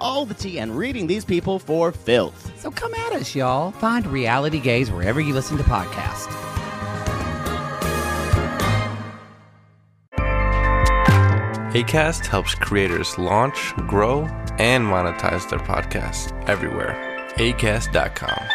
[0.00, 2.50] all the tea and reading these people for filth.
[2.58, 3.70] so come at us, y'all.
[3.72, 6.34] Find Reality Gaze wherever you listen to podcasts.
[11.72, 14.22] ACAST helps creators launch, grow,
[14.58, 16.96] and monetize their podcasts everywhere.
[17.36, 18.48] ACAST.com.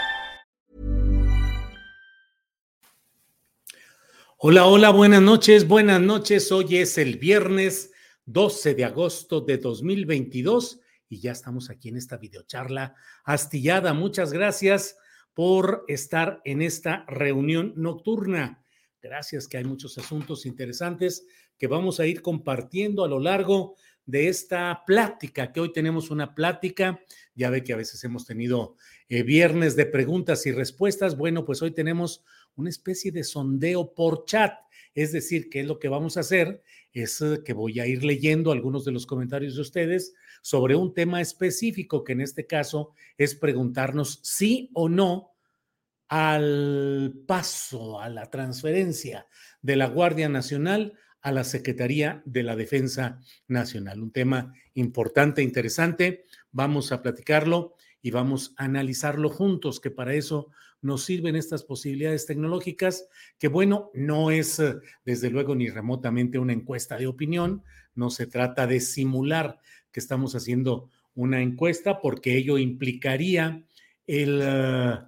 [4.37, 6.51] Hola, hola, buenas noches, buenas noches.
[6.51, 7.91] Hoy es el viernes
[8.25, 13.93] 12 de agosto de 2022 y ya estamos aquí en esta videocharla astillada.
[13.93, 14.97] Muchas gracias
[15.33, 18.63] por estar en esta reunión nocturna.
[19.01, 21.25] Gracias que hay muchos asuntos interesantes
[21.57, 23.75] que vamos a ir compartiendo a lo largo
[24.05, 26.99] de esta plática, que hoy tenemos una plática.
[27.33, 28.75] Ya ve que a veces hemos tenido
[29.09, 31.17] eh, viernes de preguntas y respuestas.
[31.17, 32.23] Bueno, pues hoy tenemos
[32.55, 34.53] una especie de sondeo por chat.
[34.93, 36.61] Es decir, que lo que vamos a hacer?
[36.93, 40.13] Es eh, que voy a ir leyendo algunos de los comentarios de ustedes
[40.45, 45.31] sobre un tema específico, que en este caso es preguntarnos sí o no
[46.07, 49.25] al paso, a la transferencia
[49.63, 54.03] de la Guardia Nacional a la Secretaría de la Defensa Nacional.
[54.03, 56.25] Un tema importante, interesante.
[56.51, 57.73] Vamos a platicarlo
[58.05, 63.07] y vamos a analizarlo juntos, que para eso nos sirven estas posibilidades tecnológicas,
[63.39, 67.63] que bueno, no es eh, desde luego ni remotamente una encuesta de opinión,
[67.95, 69.57] no se trata de simular
[69.91, 73.65] que estamos haciendo una encuesta, porque ello implicaría
[74.05, 74.99] el, eh,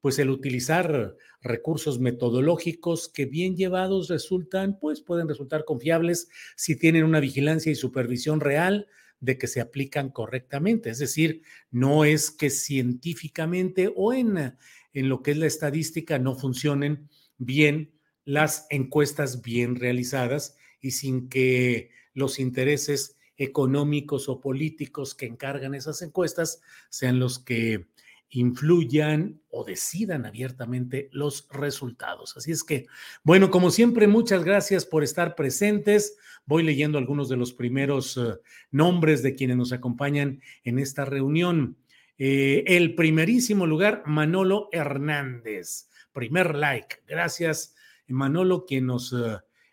[0.00, 7.04] pues el utilizar recursos metodológicos que bien llevados resultan, pues pueden resultar confiables si tienen
[7.04, 8.88] una vigilancia y supervisión real
[9.20, 10.90] de que se aplican correctamente.
[10.90, 14.56] Es decir, no es que científicamente o en,
[14.92, 17.92] en lo que es la estadística no funcionen bien
[18.24, 26.02] las encuestas bien realizadas y sin que los intereses económicos o políticos que encargan esas
[26.02, 27.86] encuestas sean los que
[28.30, 32.36] influyan o decidan abiertamente los resultados.
[32.36, 32.86] Así es que,
[33.22, 36.16] bueno, como siempre, muchas gracias por estar presentes.
[36.44, 38.34] Voy leyendo algunos de los primeros eh,
[38.70, 41.76] nombres de quienes nos acompañan en esta reunión.
[42.18, 45.88] Eh, el primerísimo lugar, Manolo Hernández.
[46.12, 46.96] Primer like.
[47.06, 47.74] Gracias,
[48.08, 49.14] Manolo, quien nos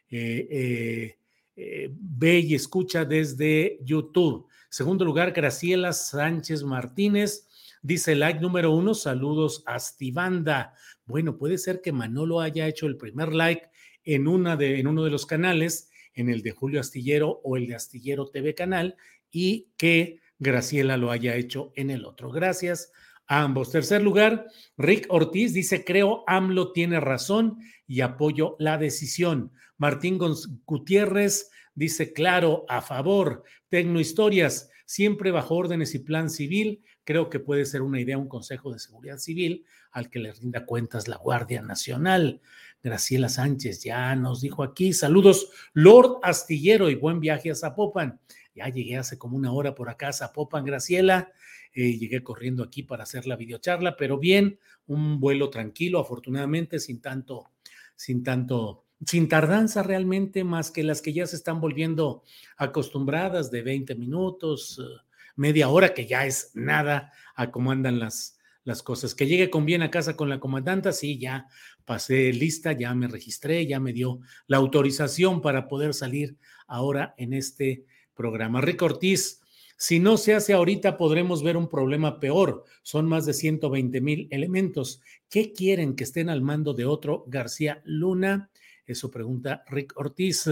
[0.09, 1.17] eh,
[1.55, 4.47] ve y escucha desde YouTube.
[4.69, 7.47] Segundo lugar, Graciela Sánchez Martínez.
[7.81, 10.73] Dice like número uno, saludos Astibanda.
[11.05, 13.67] Bueno, puede ser que Manolo haya hecho el primer like
[14.03, 17.67] en, una de, en uno de los canales, en el de Julio Astillero o el
[17.67, 18.95] de Astillero TV Canal,
[19.31, 22.29] y que Graciela lo haya hecho en el otro.
[22.31, 22.91] Gracias
[23.27, 23.71] a ambos.
[23.71, 24.47] Tercer lugar,
[24.77, 27.57] Rick Ortiz dice, creo AMLO tiene razón
[27.87, 29.51] y apoyo la decisión.
[29.77, 30.19] Martín
[30.65, 33.43] Gutiérrez dice, claro, a favor.
[33.69, 36.83] Tecnohistorias, siempre bajo órdenes y plan civil.
[37.03, 40.65] Creo que puede ser una idea un Consejo de Seguridad Civil al que le rinda
[40.65, 42.41] cuentas la Guardia Nacional.
[42.81, 48.19] Graciela Sánchez ya nos dijo aquí, saludos, Lord Astillero y buen viaje a Zapopan.
[48.55, 51.31] Ya llegué hace como una hora por acá a Zapopan, Graciela.
[51.73, 57.01] Eh, llegué corriendo aquí para hacer la videocharla, pero bien, un vuelo tranquilo, afortunadamente, sin
[57.01, 57.51] tanto,
[57.95, 62.23] sin tanto, sin tardanza realmente, más que las que ya se están volviendo
[62.57, 68.37] acostumbradas de 20 minutos, eh, media hora, que ya es nada a cómo andan las,
[68.63, 69.15] las cosas.
[69.15, 71.47] Que llegue con bien a casa con la comandanta, sí, ya
[71.85, 76.37] pasé lista, ya me registré, ya me dio la autorización para poder salir
[76.67, 78.61] ahora en este programa.
[78.61, 79.41] Rick Ortiz,
[79.77, 82.63] si no se hace ahorita, podremos ver un problema peor.
[82.83, 85.01] Son más de 120 mil elementos.
[85.29, 88.49] ¿Qué quieren que estén al mando de otro García Luna?
[88.85, 90.49] Eso pregunta Rick Ortiz.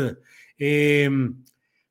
[0.57, 1.44] Em,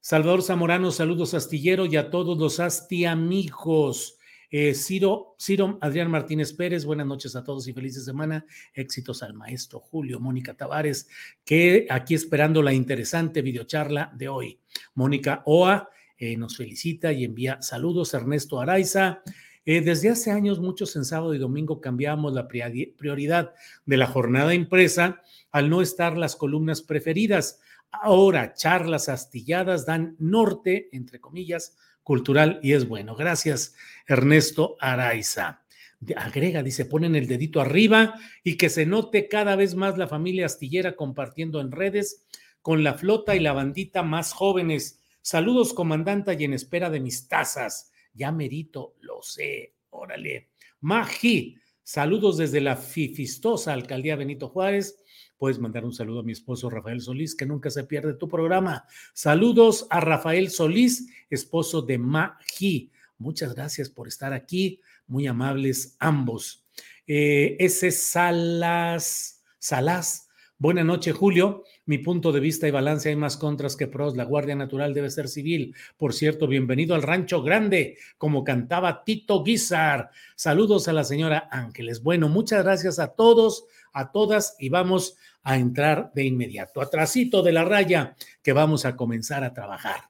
[0.03, 4.17] Salvador Zamorano, saludos astillero y a todos los asti amigos.
[4.51, 8.47] Eh, Ciro, Ciro Adrián Martínez Pérez, buenas noches a todos y felices semana.
[8.73, 11.07] Éxitos al maestro Julio, Mónica Tavares,
[11.45, 14.59] que aquí esperando la interesante videocharla de hoy.
[14.95, 18.15] Mónica Oa eh, nos felicita y envía saludos.
[18.15, 19.23] Ernesto Araiza.
[19.67, 23.53] Eh, desde hace años, muchos en sábado y domingo cambiamos la prioridad
[23.85, 25.21] de la jornada impresa
[25.53, 27.61] al no estar las columnas preferidas.
[27.93, 33.15] Ahora, charlas astilladas dan norte, entre comillas, cultural y es bueno.
[33.17, 33.75] Gracias,
[34.07, 35.63] Ernesto Araiza.
[36.17, 40.47] Agrega, dice, ponen el dedito arriba y que se note cada vez más la familia
[40.47, 42.27] astillera compartiendo en redes
[42.63, 45.01] con la flota y la bandita más jóvenes.
[45.21, 47.93] Saludos, comandanta, y en espera de mis tazas.
[48.15, 49.75] Ya merito, lo sé.
[49.91, 50.51] Órale.
[50.81, 55.00] Magi, saludos desde la fifistosa alcaldía Benito Juárez
[55.41, 58.85] puedes mandar un saludo a mi esposo Rafael Solís, que nunca se pierde tu programa.
[59.15, 62.91] Saludos a Rafael Solís, esposo de Magi.
[63.17, 66.67] Muchas gracias por estar aquí, muy amables ambos.
[67.07, 70.29] Eh, ese Salas, Salas,
[70.59, 71.65] buena noche, Julio.
[71.87, 74.17] Mi punto de vista y balance hay más contras que pros.
[74.17, 75.75] La Guardia Natural debe ser civil.
[75.97, 80.11] Por cierto, bienvenido al Rancho Grande, como cantaba Tito Guizar.
[80.37, 82.03] Saludos a la señora Ángeles.
[82.03, 86.81] Bueno, muchas gracias a todos, a todas y vamos a entrar de inmediato.
[86.81, 90.03] Atrasito de la raya que vamos a comenzar a trabajar.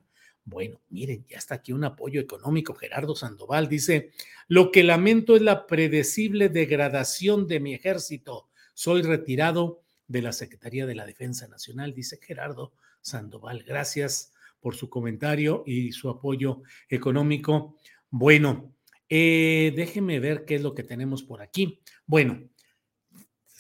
[0.45, 2.75] Bueno, miren, ya está aquí un apoyo económico.
[2.75, 4.11] Gerardo Sandoval dice,
[4.49, 8.49] lo que lamento es la predecible degradación de mi ejército.
[8.75, 13.63] Soy retirado de la Secretaría de la Defensa Nacional, dice Gerardo Sandoval.
[13.63, 17.77] Gracias por su comentario y su apoyo económico.
[18.11, 18.75] Bueno,
[19.09, 21.81] eh, déjenme ver qué es lo que tenemos por aquí.
[22.07, 22.43] Bueno,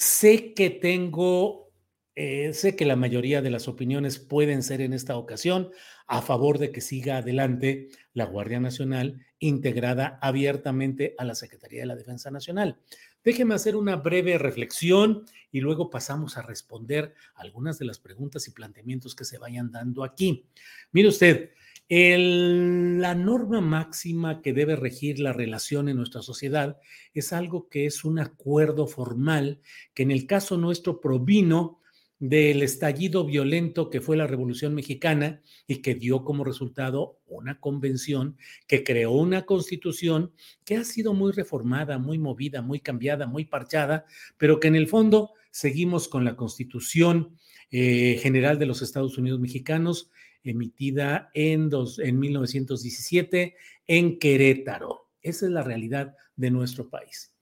[0.00, 1.74] Sé que tengo,
[2.14, 5.72] eh, sé que la mayoría de las opiniones pueden ser en esta ocasión
[6.06, 11.86] a favor de que siga adelante la Guardia Nacional integrada abiertamente a la Secretaría de
[11.86, 12.78] la Defensa Nacional.
[13.22, 18.52] Déjeme hacer una breve reflexión y luego pasamos a responder algunas de las preguntas y
[18.52, 20.46] planteamientos que se vayan dando aquí.
[20.92, 21.50] Mire usted,
[21.90, 26.78] la norma máxima que debe regir la relación en nuestra sociedad
[27.14, 29.60] es algo que es un acuerdo formal
[29.92, 31.80] que en el caso nuestro provino
[32.20, 38.36] del estallido violento que fue la Revolución Mexicana y que dio como resultado una convención
[38.68, 40.32] que creó una constitución
[40.64, 44.04] que ha sido muy reformada, muy movida, muy cambiada, muy parchada,
[44.36, 47.36] pero que en el fondo seguimos con la constitución
[47.72, 50.10] eh, general de los Estados Unidos mexicanos
[50.44, 53.56] emitida en, dos, en 1917
[53.86, 55.08] en Querétaro.
[55.22, 57.34] Esa es la realidad de nuestro país.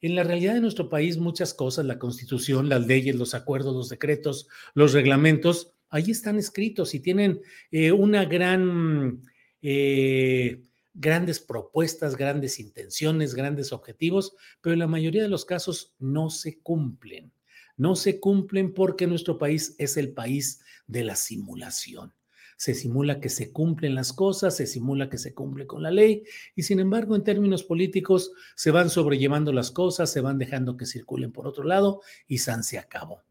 [0.00, 3.88] En la realidad de nuestro país, muchas cosas, la constitución, las leyes, los acuerdos, los
[3.88, 9.22] decretos, los reglamentos, ahí están escritos y tienen eh, una gran,
[9.62, 10.62] eh,
[10.94, 16.58] grandes propuestas, grandes intenciones, grandes objetivos, pero en la mayoría de los casos no se
[16.60, 17.32] cumplen.
[17.76, 22.14] No se cumplen porque nuestro país es el país de la simulación
[22.56, 26.24] se simula que se cumplen las cosas, se simula que se cumple con la ley
[26.54, 30.86] y sin embargo en términos políticos se van sobrellevando las cosas, se van dejando que
[30.86, 33.22] circulen por otro lado y San se acabó.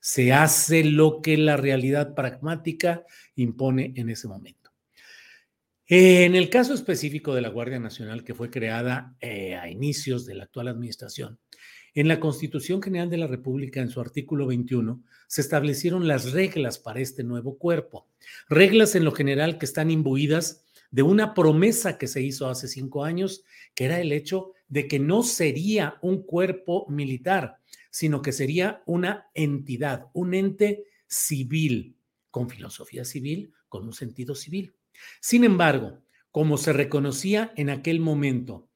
[0.00, 3.04] Se hace lo que la realidad pragmática
[3.36, 4.64] impone en ese momento.
[5.86, 10.34] En el caso específico de la Guardia Nacional, que fue creada eh, a inicios de
[10.34, 11.38] la actual administración,
[11.94, 16.78] en la Constitución General de la República, en su artículo 21, se establecieron las reglas
[16.78, 18.08] para este nuevo cuerpo.
[18.48, 23.04] Reglas en lo general que están imbuidas de una promesa que se hizo hace cinco
[23.04, 27.58] años, que era el hecho de que no sería un cuerpo militar,
[27.90, 31.96] sino que sería una entidad, un ente civil,
[32.30, 34.74] con filosofía civil, con un sentido civil.
[35.20, 36.00] Sin embargo,
[36.32, 38.68] como se reconocía en aquel momento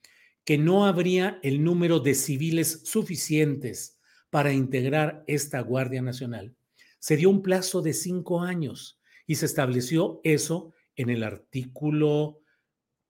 [0.48, 3.98] que no habría el número de civiles suficientes
[4.30, 6.56] para integrar esta Guardia Nacional,
[6.98, 12.40] se dio un plazo de cinco años y se estableció eso en el artículo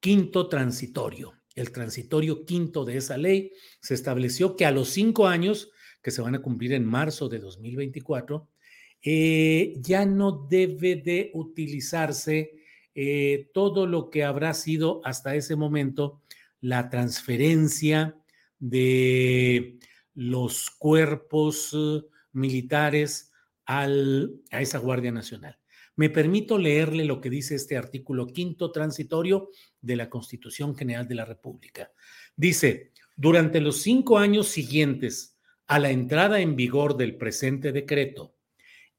[0.01, 1.35] quinto transitorio.
[1.55, 3.53] El transitorio quinto de esa ley
[3.83, 5.71] se estableció que a los cinco años,
[6.03, 8.49] que se van a cumplir en marzo de 2024,
[9.01, 12.59] eh, ya no debe de utilizarse
[12.97, 16.21] eh, todo lo que habrá sido hasta ese momento
[16.61, 18.17] la transferencia
[18.59, 19.79] de
[20.15, 23.33] los cuerpos eh, militares
[23.65, 25.59] al, a esa Guardia Nacional.
[25.95, 29.51] Me permito leerle lo que dice este artículo quinto transitorio
[29.81, 31.91] de la Constitución General de la República.
[32.37, 38.37] Dice, durante los cinco años siguientes a la entrada en vigor del presente decreto,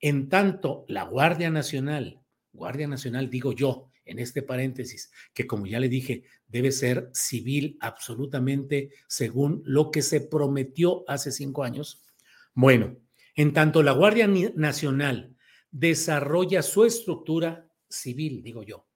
[0.02, 5.80] en tanto la Guardia Nacional, Guardia Nacional digo yo, en este paréntesis, que como ya
[5.80, 12.04] le dije, debe ser civil absolutamente según lo que se prometió hace cinco años.
[12.54, 12.98] Bueno,
[13.36, 15.36] en tanto la Guardia Nacional
[15.72, 18.88] desarrolla su estructura civil, digo yo,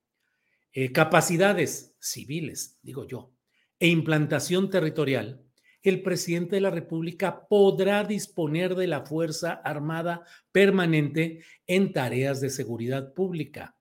[0.74, 3.32] eh, capacidades civiles, digo yo,
[3.80, 5.44] e implantación territorial,
[5.84, 12.50] el presidente de la República podrá disponer de la Fuerza Armada permanente en tareas de
[12.50, 13.76] seguridad pública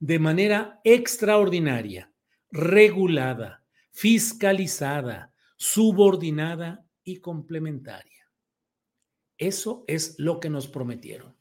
[0.00, 2.12] de manera extraordinaria,
[2.50, 8.28] regulada, fiscalizada, subordinada y complementaria.
[9.38, 11.34] Eso es lo que nos prometieron.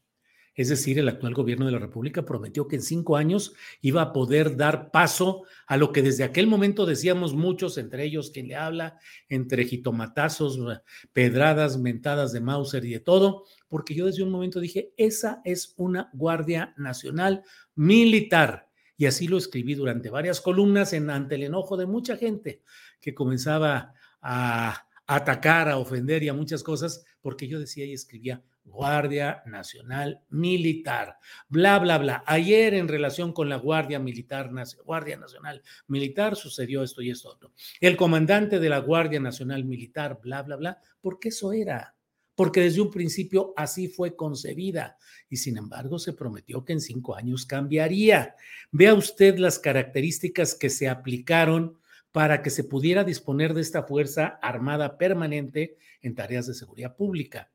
[0.56, 4.14] Es decir, el actual gobierno de la República prometió que en cinco años iba a
[4.14, 8.56] poder dar paso a lo que desde aquel momento decíamos muchos, entre ellos quien le
[8.56, 10.60] habla, entre jitomatazos,
[11.12, 15.74] pedradas, mentadas de Mauser y de todo, porque yo desde un momento dije, esa es
[15.76, 17.44] una Guardia Nacional
[17.76, 18.70] Militar.
[18.98, 22.62] Y así lo escribí durante varias columnas en, ante el enojo de mucha gente
[23.02, 28.44] que comenzaba a atacar, a ofender y a muchas cosas, porque yo decía y escribía,
[28.66, 31.18] Guardia Nacional Militar.
[31.50, 32.24] Bla, bla, bla.
[32.26, 34.52] Ayer en relación con la Guardia Militar,
[34.86, 37.52] Guardia Nacional Militar, sucedió esto y esto otro.
[37.82, 41.96] El comandante de la Guardia Nacional Militar, bla, bla, bla, porque eso era.
[42.36, 44.98] Porque desde un principio así fue concebida
[45.30, 48.36] y sin embargo se prometió que en cinco años cambiaría.
[48.72, 51.78] Vea usted las características que se aplicaron
[52.12, 57.50] para que se pudiera disponer de esta Fuerza Armada permanente en tareas de seguridad pública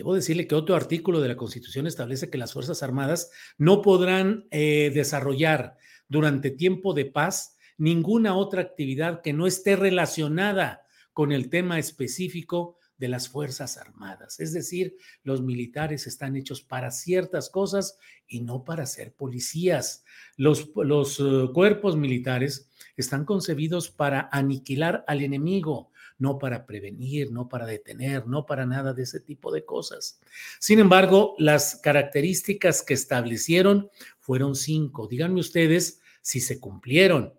[0.00, 4.46] Debo decirle que otro artículo de la Constitución establece que las Fuerzas Armadas no podrán
[4.50, 5.76] eh, desarrollar
[6.08, 12.78] durante tiempo de paz ninguna otra actividad que no esté relacionada con el tema específico
[13.00, 14.38] de las Fuerzas Armadas.
[14.40, 20.04] Es decir, los militares están hechos para ciertas cosas y no para ser policías.
[20.36, 27.48] Los, los uh, cuerpos militares están concebidos para aniquilar al enemigo, no para prevenir, no
[27.48, 30.20] para detener, no para nada de ese tipo de cosas.
[30.58, 33.88] Sin embargo, las características que establecieron
[34.18, 35.08] fueron cinco.
[35.08, 37.32] Díganme ustedes si se cumplieron.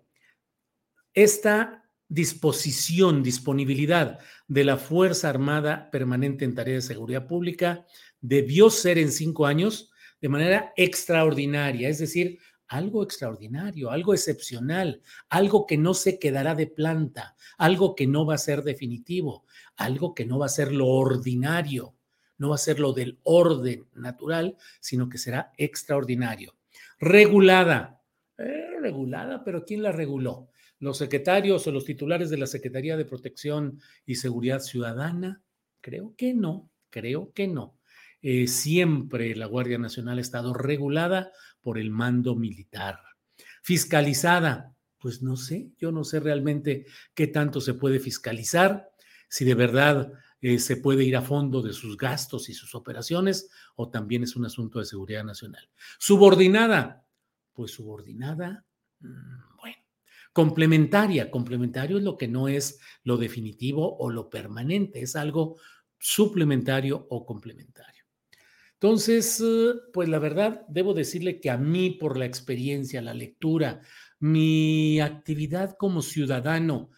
[1.14, 1.81] Esta
[2.12, 7.86] disposición, disponibilidad de la Fuerza Armada permanente en tarea de seguridad pública
[8.20, 9.90] debió ser en cinco años
[10.20, 12.38] de manera extraordinaria, es decir,
[12.68, 15.00] algo extraordinario, algo excepcional,
[15.30, 20.14] algo que no se quedará de planta, algo que no va a ser definitivo, algo
[20.14, 21.94] que no va a ser lo ordinario,
[22.36, 26.56] no va a ser lo del orden natural, sino que será extraordinario.
[26.98, 28.02] Regulada,
[28.36, 30.51] eh, regulada, pero ¿quién la reguló?
[30.82, 35.40] ¿Los secretarios o los titulares de la Secretaría de Protección y Seguridad Ciudadana?
[35.80, 37.78] Creo que no, creo que no.
[38.20, 42.98] Eh, siempre la Guardia Nacional ha estado regulada por el mando militar.
[43.62, 48.90] Fiscalizada, pues no sé, yo no sé realmente qué tanto se puede fiscalizar,
[49.28, 53.50] si de verdad eh, se puede ir a fondo de sus gastos y sus operaciones,
[53.76, 55.70] o también es un asunto de seguridad nacional.
[56.00, 57.06] Subordinada,
[57.52, 58.66] pues subordinada,
[58.98, 59.51] mm,
[60.32, 65.58] complementaria, complementario es lo que no es lo definitivo o lo permanente, es algo
[65.98, 68.04] suplementario o complementario.
[68.74, 73.80] Entonces, eh, pues la verdad, debo decirle que a mí, por la experiencia, la lectura,
[74.18, 76.90] mi actividad como ciudadano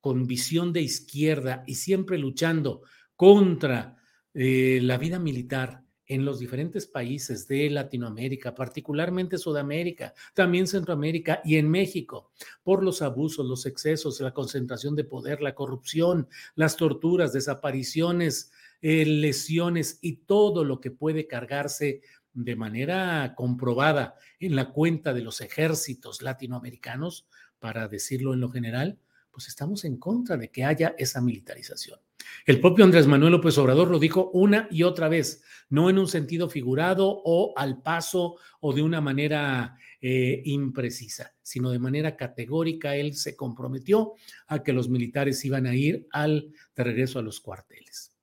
[0.00, 2.82] con visión de izquierda y siempre luchando
[3.14, 3.96] contra
[4.34, 11.56] eh, la vida militar en los diferentes países de Latinoamérica, particularmente Sudamérica, también Centroamérica y
[11.56, 17.32] en México, por los abusos, los excesos, la concentración de poder, la corrupción, las torturas,
[17.32, 18.50] desapariciones,
[18.80, 22.00] eh, lesiones y todo lo que puede cargarse
[22.32, 27.26] de manera comprobada en la cuenta de los ejércitos latinoamericanos,
[27.58, 28.98] para decirlo en lo general,
[29.30, 31.98] pues estamos en contra de que haya esa militarización.
[32.46, 36.08] El propio Andrés Manuel López Obrador lo dijo una y otra vez, no en un
[36.08, 42.96] sentido figurado o al paso o de una manera eh, imprecisa, sino de manera categórica.
[42.96, 44.14] Él se comprometió
[44.46, 48.14] a que los militares iban a ir al de regreso a los cuarteles.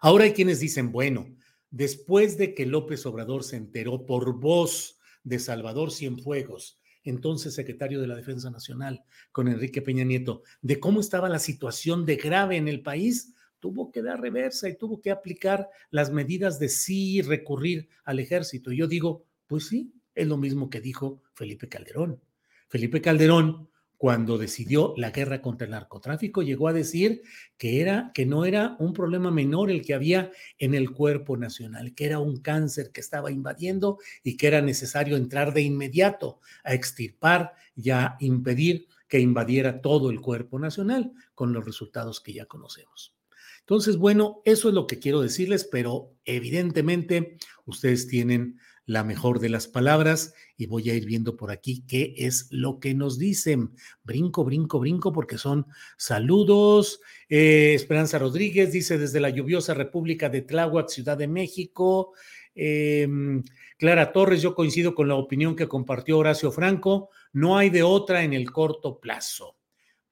[0.00, 1.26] Ahora hay quienes dicen, bueno,
[1.70, 8.06] después de que López Obrador se enteró por voz de Salvador Cienfuegos entonces secretario de
[8.06, 12.68] la Defensa Nacional, con Enrique Peña Nieto, de cómo estaba la situación de grave en
[12.68, 17.88] el país, tuvo que dar reversa y tuvo que aplicar las medidas de sí recurrir
[18.04, 18.72] al ejército.
[18.72, 22.20] Y yo digo, pues sí, es lo mismo que dijo Felipe Calderón.
[22.68, 27.22] Felipe Calderón cuando decidió la guerra contra el narcotráfico, llegó a decir
[27.56, 31.94] que, era, que no era un problema menor el que había en el cuerpo nacional,
[31.94, 36.74] que era un cáncer que estaba invadiendo y que era necesario entrar de inmediato a
[36.74, 42.46] extirpar y a impedir que invadiera todo el cuerpo nacional con los resultados que ya
[42.46, 43.14] conocemos.
[43.60, 49.48] Entonces, bueno, eso es lo que quiero decirles, pero evidentemente ustedes tienen la mejor de
[49.48, 53.70] las palabras y voy a ir viendo por aquí qué es lo que nos dicen.
[54.02, 57.00] Brinco, brinco, brinco, porque son saludos.
[57.28, 62.12] Eh, Esperanza Rodríguez dice desde la lluviosa República de Tláhuac, Ciudad de México.
[62.54, 63.42] Em,
[63.78, 68.22] Clara Torres, yo coincido con la opinión que compartió Horacio Franco, no hay de otra
[68.22, 69.56] en el corto plazo.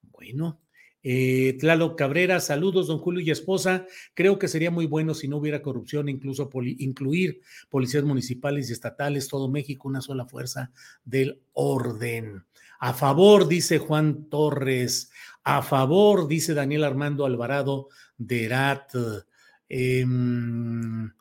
[0.01, 0.61] Bueno,
[1.03, 3.85] eh, Tlalo Cabrera, saludos, don Julio y esposa.
[4.13, 9.27] Creo que sería muy bueno si no hubiera corrupción, incluso incluir policías municipales y estatales,
[9.27, 10.71] todo México, una sola fuerza
[11.03, 12.45] del orden.
[12.79, 15.11] A favor, dice Juan Torres.
[15.43, 18.93] A favor, dice Daniel Armando Alvarado de Erat.
[19.67, 21.11] Em,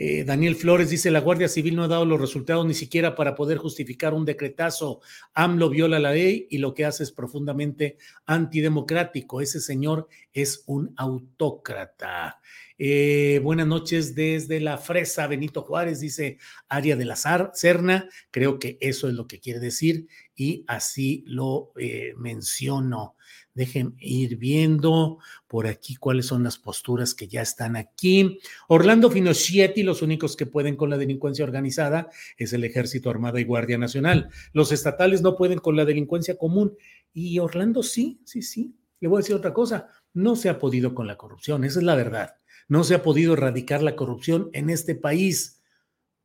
[0.00, 3.34] eh, Daniel Flores dice, la Guardia Civil no ha dado los resultados ni siquiera para
[3.34, 5.00] poder justificar un decretazo.
[5.34, 9.40] AMLO viola la ley y lo que hace es profundamente antidemocrático.
[9.40, 12.40] Ese señor es un autócrata.
[12.78, 16.38] Eh, buenas noches desde la Fresa, Benito Juárez, dice
[16.68, 18.08] Aria de la Serna.
[18.30, 23.16] Creo que eso es lo que quiere decir y así lo eh, menciono.
[23.58, 28.38] Dejen ir viendo por aquí cuáles son las posturas que ya están aquí.
[28.68, 33.44] Orlando Finocchietti, los únicos que pueden con la delincuencia organizada es el Ejército Armada y
[33.44, 34.30] Guardia Nacional.
[34.52, 36.76] Los estatales no pueden con la delincuencia común.
[37.12, 38.76] Y Orlando sí, sí, sí.
[39.00, 39.88] Le voy a decir otra cosa.
[40.14, 42.36] No se ha podido con la corrupción, esa es la verdad.
[42.68, 45.57] No se ha podido erradicar la corrupción en este país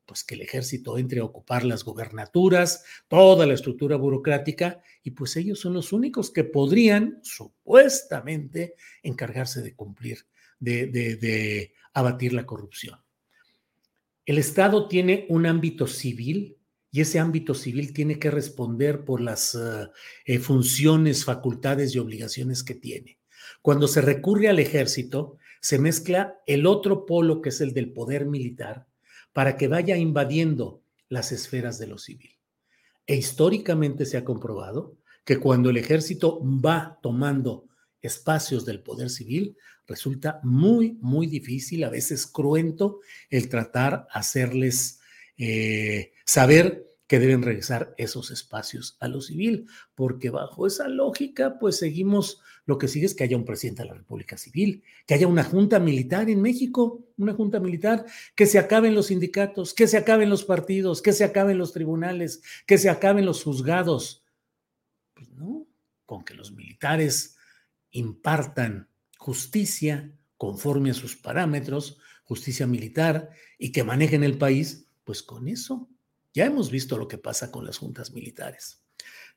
[0.05, 5.35] pues que el ejército entre a ocupar las gobernaturas, toda la estructura burocrática, y pues
[5.35, 10.27] ellos son los únicos que podrían supuestamente encargarse de cumplir,
[10.59, 12.99] de, abatir la corrupción.
[14.25, 16.57] El Estado tiene un ámbito civil
[16.91, 19.89] y ese ámbito civil tiene que responder por las eh,
[20.25, 23.19] eh, funciones, facultades y obligaciones que tiene.
[23.61, 28.25] Cuando se recurre al ejército, se mezcla el otro polo que es el del poder
[28.25, 28.87] militar,
[29.33, 32.31] para que vaya invadiendo las esferas de lo civil.
[33.05, 37.67] E históricamente se ha comprobado que cuando el ejército va tomando
[38.01, 44.99] espacios del poder civil, resulta muy, muy difícil, a veces cruento, el tratar hacerles
[45.37, 51.77] eh, saber que deben regresar esos espacios a lo civil, porque bajo esa lógica, pues
[51.77, 55.27] seguimos, lo que sigue es que haya un presidente de la República Civil, que haya
[55.27, 59.97] una junta militar en México, una junta militar, que se acaben los sindicatos, que se
[59.97, 64.25] acaben los partidos, que se acaben los tribunales, que se acaben los juzgados.
[65.13, 65.67] Pues no,
[66.07, 67.37] con que los militares
[67.91, 75.47] impartan justicia conforme a sus parámetros, justicia militar, y que manejen el país, pues con
[75.47, 75.92] eso
[76.33, 78.83] ya hemos visto lo que pasa con las juntas militares.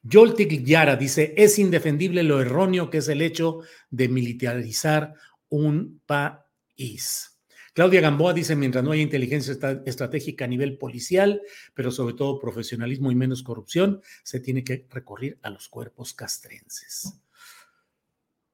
[0.03, 5.15] Yoltik Yara dice, es indefendible lo erróneo que es el hecho de militarizar
[5.49, 7.33] un país.
[7.75, 9.55] Claudia Gamboa dice, mientras no haya inteligencia
[9.85, 11.43] estratégica a nivel policial,
[11.75, 17.21] pero sobre todo profesionalismo y menos corrupción, se tiene que recurrir a los cuerpos castrenses.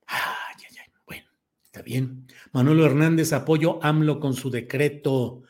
[0.06, 0.92] Ay, ay, ay.
[1.06, 1.28] Bueno,
[1.64, 2.26] está bien.
[2.52, 5.44] Manuel Hernández, apoyo AMLO con su decreto.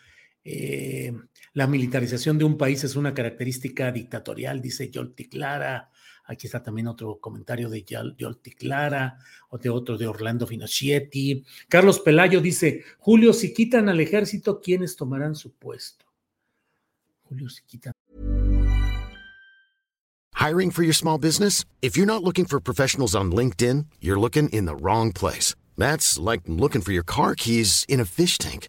[0.44, 1.14] Eh,
[1.54, 5.90] la militarización de un país es una característica dictatorial, dice Yolti Clara.
[6.24, 9.18] Aquí está también otro comentario de Yolti Clara,
[9.50, 11.44] o de otro de Orlando Finocchietti.
[11.68, 16.06] Carlos Pelayo dice: Julio, si quitan al ejército, ¿quiénes tomarán su puesto?
[17.24, 17.92] Julio, si quitan.
[20.34, 21.64] Hiring for your small business?
[21.82, 25.54] If you're not looking for professionals on LinkedIn, you're looking in the wrong place.
[25.76, 28.68] That's like looking for your car keys in a fish tank.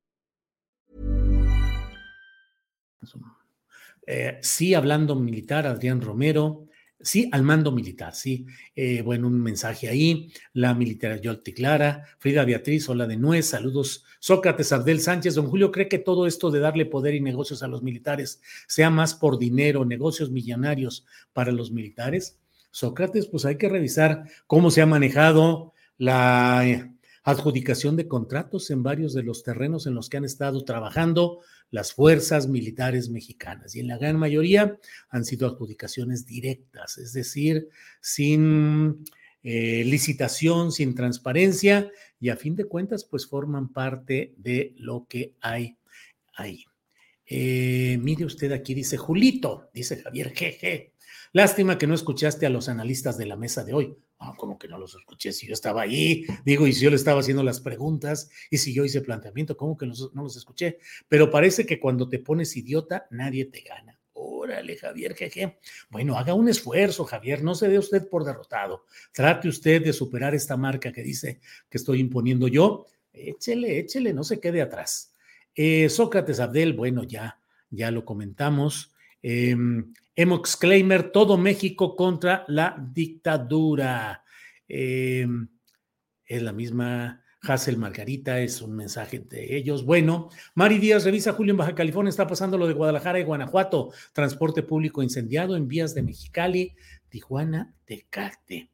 [4.13, 6.67] Eh, sí, hablando militar, Adrián Romero.
[6.99, 8.45] Sí, al mando militar, sí.
[8.75, 10.33] Eh, bueno, un mensaje ahí.
[10.51, 14.03] La militar Yolti Clara, Frida Beatriz, hola de Nuez, saludos.
[14.19, 17.69] Sócrates Abdel Sánchez, don Julio, ¿cree que todo esto de darle poder y negocios a
[17.69, 22.37] los militares sea más por dinero, negocios millonarios para los militares?
[22.69, 26.91] Sócrates, pues hay que revisar cómo se ha manejado la eh,
[27.23, 31.39] adjudicación de contratos en varios de los terrenos en los que han estado trabajando
[31.71, 34.77] las fuerzas militares mexicanas y en la gran mayoría
[35.09, 37.69] han sido adjudicaciones directas, es decir,
[38.01, 39.05] sin
[39.41, 45.33] eh, licitación, sin transparencia y a fin de cuentas pues forman parte de lo que
[45.41, 45.77] hay
[46.33, 46.65] ahí.
[47.25, 50.91] Eh, mire usted aquí, dice Julito, dice Javier, jeje.
[51.33, 53.95] Lástima que no escuchaste a los analistas de la mesa de hoy.
[54.19, 56.95] Ah, como que no los escuché si yo estaba ahí, digo, y si yo le
[56.95, 60.77] estaba haciendo las preguntas y si yo hice planteamiento, ¿cómo que no los escuché?
[61.07, 63.97] Pero parece que cuando te pones idiota, nadie te gana.
[64.13, 65.57] Órale, Javier, jeje.
[65.89, 68.85] Bueno, haga un esfuerzo, Javier, no se dé usted por derrotado.
[69.13, 71.39] Trate usted de superar esta marca que dice
[71.69, 72.85] que estoy imponiendo yo.
[73.13, 75.15] Échele, échele, no se quede atrás.
[75.55, 77.39] Eh, Sócrates Abdel, bueno, ya,
[77.69, 78.93] ya lo comentamos.
[79.23, 79.55] Eh,
[80.15, 84.23] Emox Claimer, todo México contra la dictadura.
[84.67, 85.47] Em,
[86.25, 89.83] es la misma Hassel Margarita, es un mensaje de ellos.
[89.83, 93.91] Bueno, Mari Díaz revisa Julio en Baja California, está pasando lo de Guadalajara y Guanajuato,
[94.13, 96.75] transporte público incendiado en vías de Mexicali,
[97.09, 98.69] Tijuana, Tecate.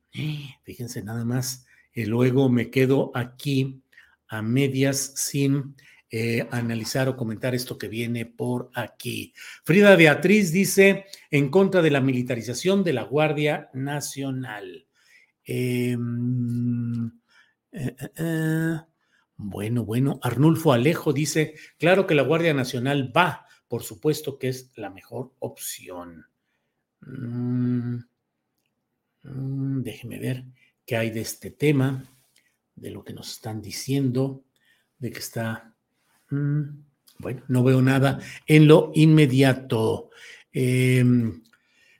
[0.64, 3.82] Fíjense nada más, y luego me quedo aquí
[4.28, 5.76] a medias sin
[6.10, 9.34] eh, analizar o comentar esto que viene por aquí.
[9.66, 14.88] Frida Beatriz dice en contra de la militarización de la Guardia Nacional.
[15.44, 17.08] Em,
[17.74, 18.78] eh, eh,
[19.36, 24.72] bueno, bueno, Arnulfo Alejo dice, claro que la Guardia Nacional va, por supuesto que es
[24.78, 26.26] la mejor opción.
[27.02, 27.98] Mm,
[29.24, 30.46] mm, déjeme ver
[30.86, 32.06] qué hay de este tema,
[32.76, 34.46] de lo que nos están diciendo,
[35.00, 35.77] de que está
[36.30, 36.62] Mm,
[37.20, 40.10] bueno, no veo nada en lo inmediato.
[40.52, 41.42] Em,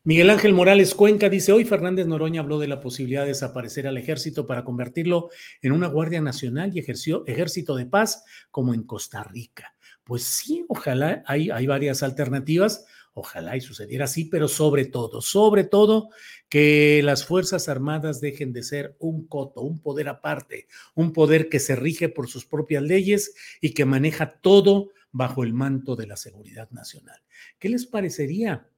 [0.04, 3.98] Miguel Ángel Morales Cuenca dice, hoy Fernández Noroña habló de la posibilidad de desaparecer al
[3.98, 5.30] ejército para convertirlo
[5.62, 9.76] en una Guardia Nacional y ejerció ejército de paz como en Costa Rica.
[10.04, 12.86] Pues sí, ojalá, hay, hay varias alternativas,
[13.18, 16.10] ojalá y sucediera así, pero sobre todo, sobre todo,
[16.50, 21.60] que las Fuerzas Armadas dejen de ser un coto, un poder aparte, un poder que
[21.60, 26.16] se rige por sus propias leyes y que maneja todo bajo el manto de la
[26.16, 27.20] seguridad nacional.
[27.58, 28.70] ¿Qué les parecería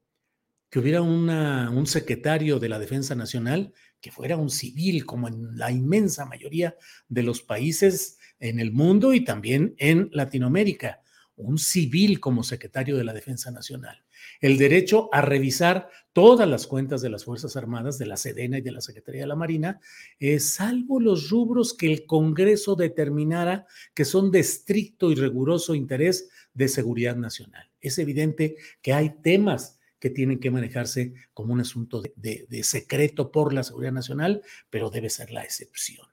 [0.70, 5.72] que hubiera un secretario de la Defensa Nacional que fuera un civil, como en la
[5.72, 6.78] inmensa mayoría
[7.10, 11.02] de los países en el mundo y también en Latinoamérica?
[11.36, 14.06] Un civil como secretario de la Defensa Nacional
[14.42, 18.62] el derecho a revisar todas las cuentas de las Fuerzas Armadas, de la Sedena y
[18.62, 19.80] de la Secretaría de la Marina,
[20.20, 26.30] eh, salvo los rubros que el Congreso determinara que son de estricto y riguroso interés
[26.54, 27.70] de seguridad nacional.
[27.80, 33.32] Es evidente que hay temas que tienen que manejarse como un asunto de, de secreto
[33.32, 36.08] por la seguridad nacional, pero debe ser la excepción.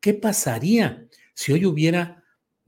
[0.00, 2.19] ¿Qué pasaría si hoy hubiera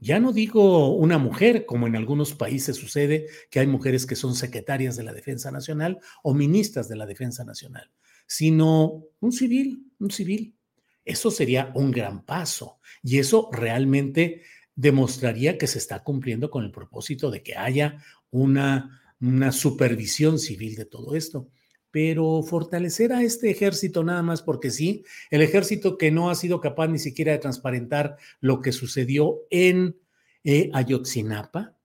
[0.03, 4.35] ya no digo una mujer, como en algunos países sucede, que hay mujeres que son
[4.35, 7.89] secretarias de la Defensa Nacional o ministras de la Defensa Nacional,
[8.27, 10.57] sino un civil, un civil.
[11.05, 14.41] Eso sería un gran paso y eso realmente
[14.75, 20.75] demostraría que se está cumpliendo con el propósito de que haya una, una supervisión civil
[20.75, 21.49] de todo esto
[21.93, 26.59] pero fortalecer a este ejército nada más porque sí, el ejército que no ha sido
[26.59, 29.95] capaz ni siquiera de transparentar lo que sucedió en
[30.43, 31.77] eh, Ayotzinapa.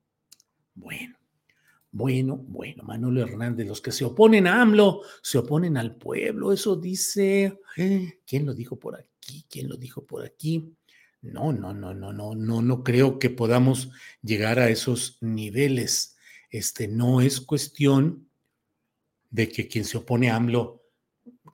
[0.75, 1.19] Bueno,
[1.93, 6.75] bueno, bueno, Manuel Hernández, los que se oponen a AMLO se oponen al pueblo, eso
[6.75, 8.21] dice, ¿eh?
[8.27, 9.45] ¿quién lo dijo por aquí?
[9.51, 10.73] ¿Quién lo dijo por aquí?
[11.21, 13.91] No, no, no, no, no, no, no creo que podamos
[14.23, 16.17] llegar a esos niveles.
[16.49, 18.28] Este no es cuestión
[19.31, 20.85] de que quien se opone a AMLO,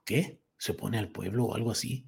[0.04, 0.40] ¿qué?
[0.58, 2.06] ¿Se opone al pueblo o algo así?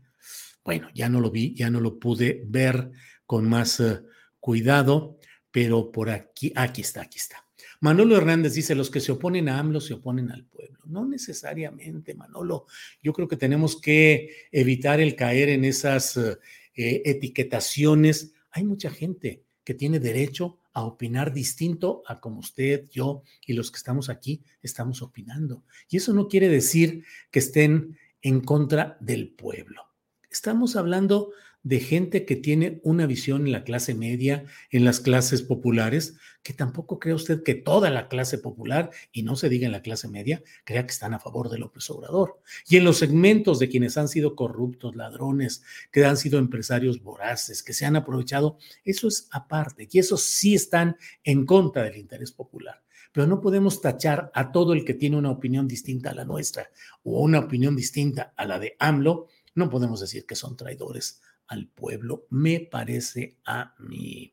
[0.65, 2.91] Bueno, ya no lo vi, ya no lo pude ver
[3.25, 4.01] con más eh,
[4.41, 5.19] cuidado,
[5.51, 7.47] pero por aquí, aquí está, aquí está.
[7.81, 10.79] Manolo Hernández dice, los que se oponen a AMLO se oponen al pueblo.
[10.87, 12.67] No necesariamente, Manolo.
[13.03, 16.39] Yo creo que tenemos que evitar el caer en esas eh,
[16.75, 18.33] etiquetaciones.
[18.51, 23.71] Hay mucha gente que tiene derecho a opinar distinto a como usted, yo y los
[23.71, 25.65] que estamos aquí estamos opinando.
[25.89, 29.85] Y eso no quiere decir que estén en contra del pueblo.
[30.31, 31.31] Estamos hablando
[31.67, 36.53] de gente que tiene una visión en la clase media, en las clases populares, que
[36.53, 40.07] tampoco cree usted que toda la clase popular, y no se diga en la clase
[40.07, 42.41] media, crea que están a favor de López Obrador.
[42.69, 47.65] Y en los segmentos de quienes han sido corruptos, ladrones, que han sido empresarios voraces,
[47.65, 52.31] que se han aprovechado, eso es aparte, y esos sí están en contra del interés
[52.31, 52.81] popular
[53.13, 56.69] pero no podemos tachar a todo el que tiene una opinión distinta a la nuestra
[57.03, 61.69] o una opinión distinta a la de AMLO, no podemos decir que son traidores al
[61.69, 64.33] pueblo, me parece a mí.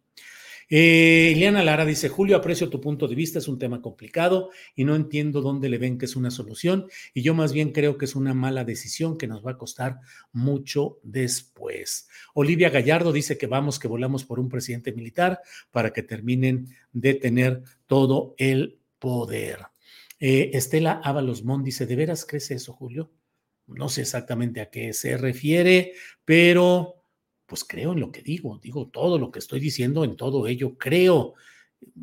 [0.75, 4.95] Eh, Lara dice, Julio, aprecio tu punto de vista, es un tema complicado y no
[4.95, 8.15] entiendo dónde le ven que es una solución y yo más bien creo que es
[8.15, 9.99] una mala decisión que nos va a costar
[10.31, 12.07] mucho después.
[12.33, 17.13] Olivia Gallardo dice que vamos, que volamos por un presidente militar para que terminen de
[17.13, 19.59] tener todo el poder.
[20.19, 23.11] Eh, Estela Ábalos Mon dice, ¿de veras crees eso, Julio?
[23.67, 25.93] No sé exactamente a qué se refiere,
[26.25, 27.02] pero
[27.45, 30.77] pues creo en lo que digo, digo todo lo que estoy diciendo, en todo ello
[30.77, 31.35] creo.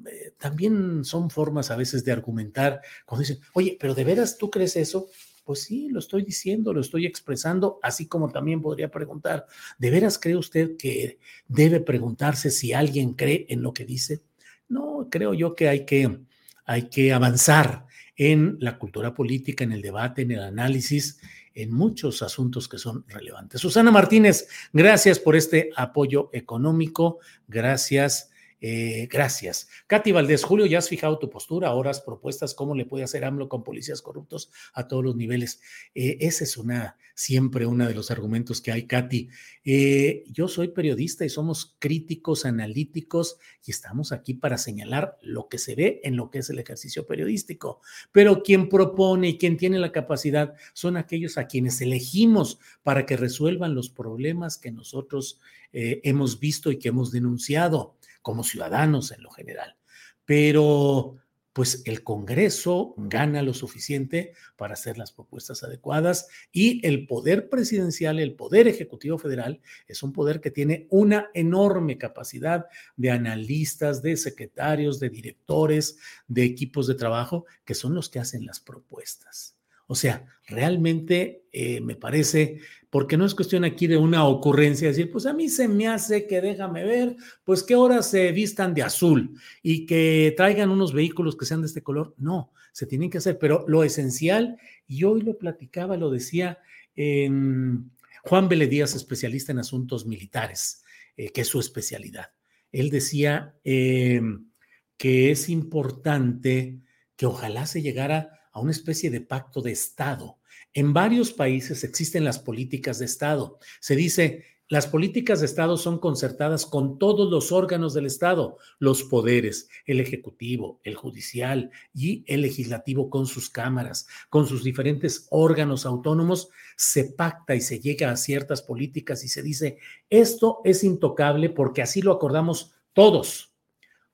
[0.07, 2.83] Eh, también son formas a veces de argumentar
[3.18, 5.09] dicen, oye, pero de veras tú crees eso?
[5.44, 9.46] Pues sí, lo estoy diciendo, lo estoy expresando, así como también podría preguntar,
[9.79, 14.20] ¿de veras cree usted que debe preguntarse si alguien cree en lo que dice?
[14.68, 16.20] No, creo yo que hay que,
[16.66, 21.18] hay que avanzar en la cultura política, en el debate, en el análisis
[21.55, 23.61] en muchos asuntos que son relevantes.
[23.61, 27.19] Susana Martínez, gracias por este apoyo económico.
[27.49, 28.30] Gracias.
[28.62, 29.68] Eh, gracias.
[29.87, 33.49] Katy Valdés, Julio, ya has fijado tu postura, horas, propuestas, cómo le puede hacer AMLO
[33.49, 35.61] con policías corruptos a todos los niveles.
[35.94, 39.29] Eh, ese es una, siempre uno de los argumentos que hay, Katy.
[39.64, 45.57] Eh, yo soy periodista y somos críticos, analíticos y estamos aquí para señalar lo que
[45.57, 47.81] se ve en lo que es el ejercicio periodístico.
[48.12, 53.16] Pero quien propone y quien tiene la capacidad son aquellos a quienes elegimos para que
[53.16, 55.40] resuelvan los problemas que nosotros
[55.73, 59.76] hemos visto y que hemos denunciado como ciudadanos en lo general.
[60.24, 61.16] Pero
[61.52, 68.20] pues el Congreso gana lo suficiente para hacer las propuestas adecuadas y el poder presidencial,
[68.20, 74.16] el poder ejecutivo federal, es un poder que tiene una enorme capacidad de analistas, de
[74.16, 79.60] secretarios, de directores, de equipos de trabajo, que son los que hacen las propuestas.
[79.90, 85.11] O sea, realmente eh, me parece, porque no es cuestión aquí de una ocurrencia, decir,
[85.11, 88.85] pues a mí se me hace que déjame ver, pues que ahora se vistan de
[88.85, 92.14] azul y que traigan unos vehículos que sean de este color.
[92.18, 96.61] No, se tienen que hacer, pero lo esencial, y hoy lo platicaba, lo decía
[96.94, 100.85] Juan Vélez Díaz, especialista en asuntos militares,
[101.16, 102.31] eh, que es su especialidad.
[102.70, 104.53] Él decía em,
[104.96, 106.79] que es importante
[107.16, 110.39] que ojalá se llegara a una especie de pacto de Estado.
[110.73, 113.59] En varios países existen las políticas de Estado.
[113.81, 119.03] Se dice, las políticas de Estado son concertadas con todos los órganos del Estado, los
[119.03, 125.87] poderes, el Ejecutivo, el Judicial y el Legislativo con sus cámaras, con sus diferentes órganos
[125.87, 131.51] autónomos, se pacta y se llega a ciertas políticas y se dice, esto es intocable
[131.51, 133.53] porque así lo acordamos todos.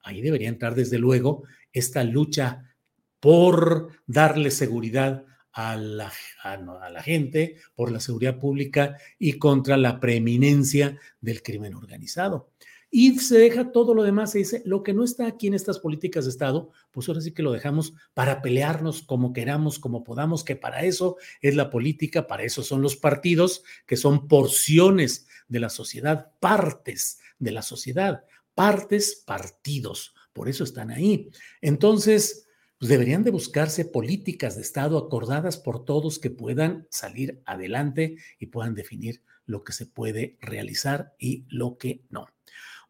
[0.02, 2.75] Ahí debería entrar desde luego esta lucha
[3.20, 6.56] por darle seguridad a la, a,
[6.90, 12.50] la, gente, por la seguridad pública y contra la preeminencia del crimen organizado.
[12.90, 15.78] Y se deja todo lo demás, se dice, lo que no está aquí en estas
[15.78, 20.44] políticas de Estado, pues ahora sí que lo dejamos para pelearnos como queramos, como podamos,
[20.44, 25.60] que para eso es la política, para eso son los partidos, que son porciones de
[25.60, 28.24] la sociedad, partes de la sociedad,
[28.54, 31.30] partes, partidos, por eso están ahí.
[31.60, 32.45] Entonces,
[32.78, 38.46] pues deberían de buscarse políticas de Estado acordadas por todos que puedan salir adelante y
[38.46, 42.26] puedan definir lo que se puede realizar y lo que no.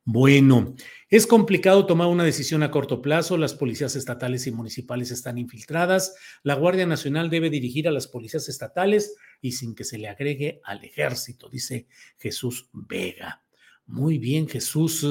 [0.08, 0.76] Bueno,
[1.10, 3.36] es complicado tomar una decisión a corto plazo.
[3.36, 6.14] Las policías estatales y municipales están infiltradas.
[6.44, 10.60] La Guardia Nacional debe dirigir a las policías estatales y sin que se le agregue
[10.62, 13.42] al ejército, dice Jesús Vega.
[13.86, 15.04] Muy bien, Jesús.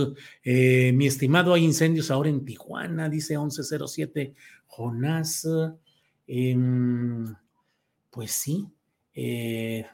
[0.43, 4.33] Eh, mi estimado, hay incendios ahora en Tijuana, dice 1107
[4.75, 5.47] Jonás,
[6.27, 7.33] em,
[8.11, 8.67] pues sí.
[9.13, 9.85] Eh,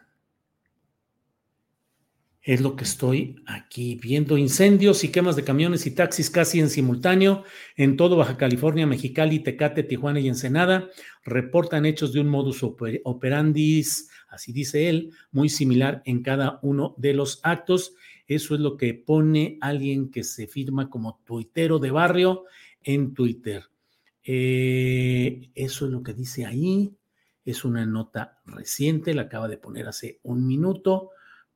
[2.43, 4.35] Es lo que estoy aquí viendo.
[4.35, 7.43] Incendios y quemas de camiones y taxis casi en simultáneo
[7.77, 10.89] en todo Baja California, Mexicali, Tecate, Tijuana y Ensenada.
[11.23, 13.85] Reportan hechos de un modus operandi,
[14.29, 17.93] así dice él, muy similar en cada uno de los actos.
[18.25, 22.45] Eso es lo que pone alguien que se firma como tuitero de barrio
[22.81, 23.70] en Twitter.
[24.23, 26.95] Eh, eso es lo que dice ahí.
[27.43, 31.11] Es una nota reciente, la acaba de poner hace un minuto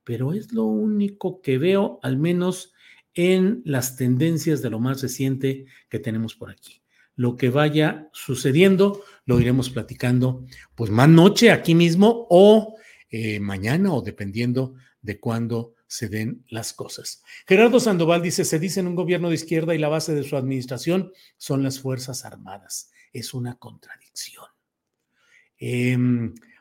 [0.06, 2.72] pero es lo único que veo, al menos
[3.12, 6.80] en las tendencias de lo más reciente que tenemos por aquí.
[7.16, 10.44] Lo que vaya sucediendo lo iremos platicando
[10.76, 12.76] pues más noche aquí mismo o
[13.10, 17.22] eh, mañana o dependiendo de cuándo se den las cosas.
[17.46, 20.36] Gerardo Sandoval dice, se dice en un gobierno de izquierda y la base de su
[20.36, 22.90] administración son las Fuerzas Armadas.
[23.12, 24.46] Es una contradicción.
[25.58, 25.96] Eh,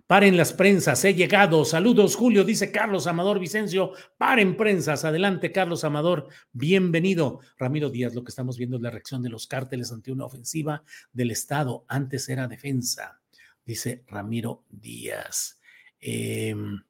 [0.07, 1.65] Paren las prensas, he llegado.
[1.65, 3.93] Saludos, Julio, dice Carlos Amador Vicencio.
[4.19, 5.03] Paren prensas.
[5.03, 6.29] Adelante, Carlos Amador.
[6.51, 7.39] Bienvenido.
[7.57, 10.83] Ramiro Díaz, lo que estamos viendo es la reacción de los cárteles ante una ofensiva
[11.11, 11.85] del Estado.
[11.87, 13.19] Antes era defensa,
[13.65, 15.59] dice Ramiro Díaz.
[15.99, 16.83] Em,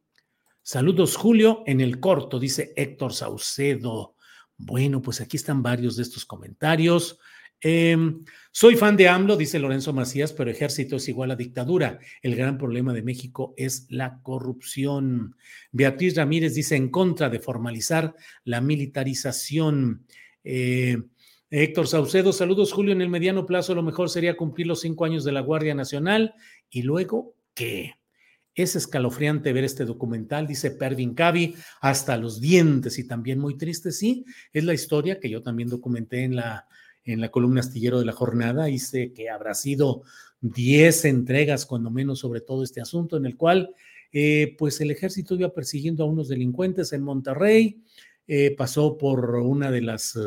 [0.65, 4.15] saludos, Julio, en el corto, dice Héctor Saucedo.
[4.57, 7.19] Bueno, pues aquí están varios de estos comentarios.
[7.61, 11.99] Em, soy fan de AMLO, dice Lorenzo Macías, pero ejército es igual a dictadura.
[12.23, 15.35] El gran problema de México es la corrupción.
[15.71, 20.05] Beatriz Ramírez dice en contra de formalizar la militarización.
[20.43, 20.97] Eh,
[21.51, 25.23] Héctor Saucedo, saludos Julio, en el mediano plazo lo mejor sería cumplir los cinco años
[25.23, 26.33] de la Guardia Nacional
[26.71, 27.93] y luego, ¿qué?
[28.55, 33.91] Es escalofriante ver este documental, dice Pervin Cavi, hasta los dientes y también muy triste,
[33.91, 36.65] sí, es la historia que yo también documenté en la
[37.05, 40.03] en la columna astillero de la jornada, hice que habrá sido
[40.41, 43.73] 10 entregas, cuando menos, sobre todo este asunto, en el cual,
[44.11, 47.81] eh, pues el ejército iba persiguiendo a unos delincuentes en Monterrey,
[48.27, 50.19] eh, pasó por una de las eh,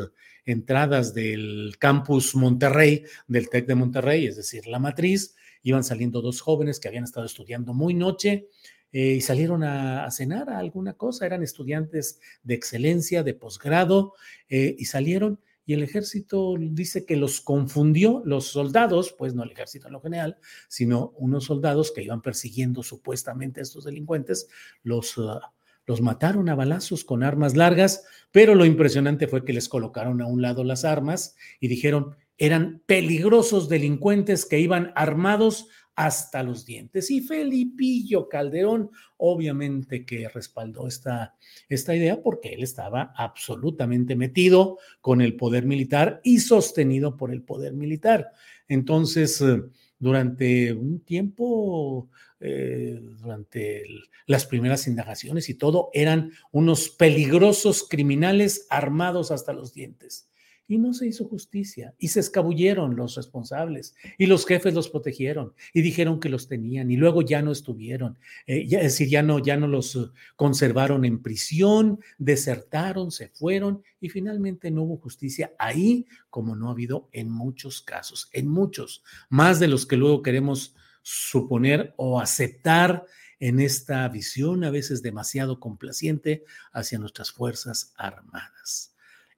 [0.45, 6.41] entradas del campus Monterrey, del TEC de Monterrey, es decir, la matriz, iban saliendo dos
[6.41, 8.47] jóvenes que habían estado estudiando muy noche,
[8.91, 14.15] y salieron a, cenar a alguna cosa, eran estudiantes de excelencia, de posgrado,
[14.49, 19.85] y salieron y el ejército dice que los confundió, los soldados, pues no el ejército
[19.85, 24.47] en lo general, sino unos soldados que iban persiguiendo supuestamente a estos delincuentes,
[24.81, 25.53] los, ah,
[25.89, 30.27] los mataron a balazos con armas largas, pero lo impresionante fue que les colocaron a
[30.27, 37.09] un lado las armas y dijeron, eran peligrosos delincuentes que iban armados hasta los dientes.
[37.09, 41.33] Y Felipillo Calderón, obviamente que respaldó esta,
[41.69, 47.41] esta idea porque él estaba absolutamente metido con el poder militar y sostenido por el
[47.41, 48.27] poder militar.
[48.67, 49.63] Entonces, eh,
[49.99, 52.09] durante un tiempo,
[52.39, 53.83] eh, durante
[54.25, 60.28] las primeras indagaciones y todo, eran unos peligrosos criminales armados hasta los dientes
[60.69, 65.53] y no se hizo justicia y se escabulleron los responsables y los jefes los protegieron
[65.73, 69.39] y dijeron que los tenían y luego ya no estuvieron, eh, es decir, ya no,
[69.39, 75.53] ya no los eh, conservaron en prisión, desertaron, se fueron y finalmente no hubo justicia
[75.57, 80.21] ahí como no ha habido en muchos casos, en muchos, más de los que luego
[80.21, 83.05] queremos suponer o aceptar
[83.39, 88.93] en esta visión a veces demasiado complaciente hacia nuestras Fuerzas Armadas.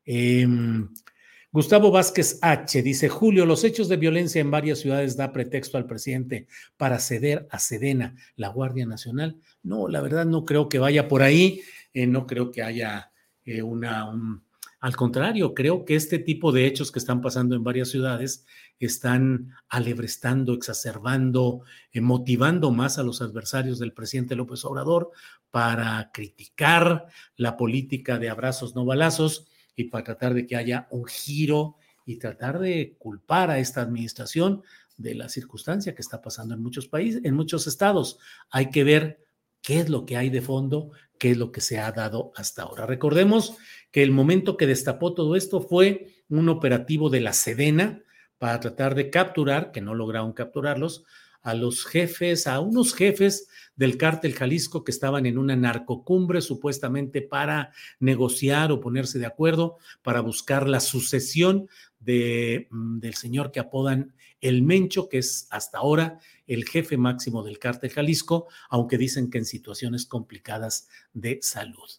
[0.05, 0.45] Eh,
[1.53, 2.81] Gustavo Vázquez H.
[2.81, 7.45] dice, Julio, los hechos de violencia en varias ciudades da pretexto al presidente para ceder
[7.51, 9.35] a Sedena, la Guardia Nacional.
[9.61, 11.59] No, la verdad no creo que vaya por ahí,
[11.93, 13.11] eh, no creo que haya
[13.43, 14.09] eh, una...
[14.79, 18.45] al contrario, creo que este tipo de hechos que están pasando en varias ciudades
[18.79, 25.11] están alebrestando, exacerbando, eh, motivando más a los adversarios del presidente López Obrador
[25.49, 29.50] para criticar la política de abrazos no balazos
[29.81, 34.63] y para tratar de que haya un giro y tratar de culpar a esta administración
[34.97, 38.19] de la circunstancia que está pasando en muchos países, en muchos estados.
[38.49, 39.25] Hay que ver
[39.61, 42.63] qué es lo que hay de fondo, qué es lo que se ha dado hasta
[42.63, 42.85] ahora.
[42.85, 43.57] Recordemos
[43.91, 48.03] que el momento que destapó todo esto fue un operativo de la Sedena
[48.37, 51.03] para tratar de capturar, que no lograron capturarlos,
[51.41, 57.21] a los jefes, a unos jefes del cártel Jalisco que estaban en una narcocumbre supuestamente
[57.21, 61.67] para negociar o ponerse de acuerdo para buscar la sucesión
[61.99, 67.43] de, mm, del señor que apodan el Mencho, que es hasta ahora el jefe máximo
[67.43, 71.89] del cártel Jalisco, aunque dicen que en situaciones complicadas de salud.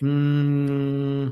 [0.00, 1.28] Mm,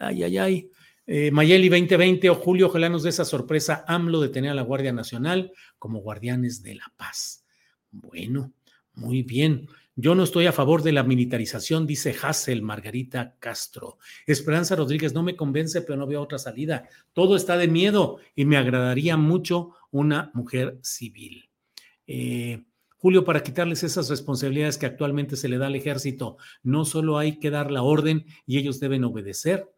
[0.00, 0.70] ay, ay, ay.
[1.06, 4.62] Eh, Mayeli 2020 o Julio, ojalá nos dé esa sorpresa AMLO de tener a la
[4.62, 7.44] Guardia Nacional como guardianes de la paz.
[7.90, 8.52] Bueno,
[8.94, 9.68] muy bien.
[9.96, 13.98] Yo no estoy a favor de la militarización, dice Hassel Margarita Castro.
[14.26, 16.88] Esperanza Rodríguez no me convence, pero no veo otra salida.
[17.12, 21.48] Todo está de miedo y me agradaría mucho una mujer civil.
[22.08, 22.64] Eh,
[22.96, 27.38] Julio, para quitarles esas responsabilidades que actualmente se le da al ejército, no solo hay
[27.38, 29.73] que dar la orden y ellos deben obedecer.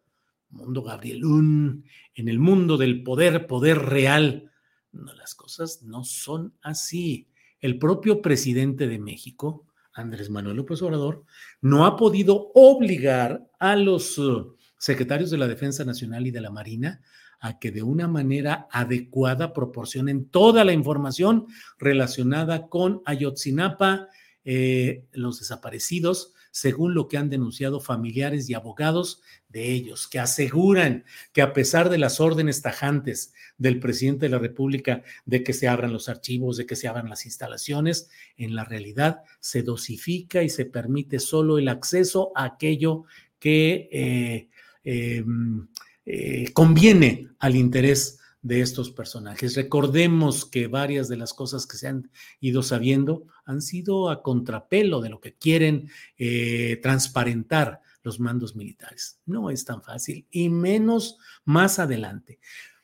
[0.49, 1.83] Mundo Gabrielún,
[2.15, 4.51] en el mundo del poder, poder real,
[4.91, 7.27] no, las cosas no son así.
[7.59, 11.23] El propio presidente de México, Andrés Manuel López Obrador,
[11.61, 16.51] no ha podido obligar a los uh, secretarios de la Defensa Nacional y de la
[16.51, 17.01] Marina
[17.39, 24.07] a que de una manera adecuada proporcionen toda la información relacionada con Ayotzinapa,
[24.43, 31.05] eh, los desaparecidos, según lo que han denunciado familiares y abogados de ellos, que aseguran
[31.33, 35.67] que a pesar de las órdenes tajantes del presidente de la República de que se
[35.67, 40.49] abran los archivos, de que se abran las instalaciones, en la realidad se dosifica y
[40.49, 43.05] se permite solo el acceso a aquello
[43.39, 44.47] que eh,
[44.83, 45.67] em,
[46.05, 49.55] eh, conviene al interés de estos personajes.
[49.55, 55.01] Recordemos que varias de las cosas que se han ido sabiendo han sido a contrapelo
[55.01, 59.19] de lo que quieren eh, transparentar los mandos militares.
[59.25, 62.39] No es tan fácil y menos más adelante.